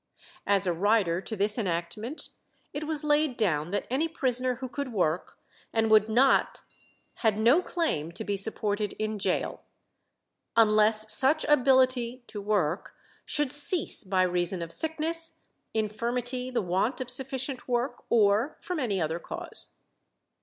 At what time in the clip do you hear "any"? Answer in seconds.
3.91-4.07, 18.79-18.99